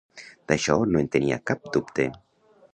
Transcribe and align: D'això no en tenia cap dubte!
D'això 0.51 0.77
no 0.95 1.03
en 1.05 1.11
tenia 1.17 1.39
cap 1.53 1.71
dubte! 1.77 2.11